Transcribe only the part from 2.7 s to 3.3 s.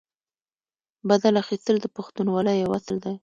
اصل دی.